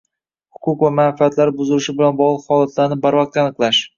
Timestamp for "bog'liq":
2.21-2.49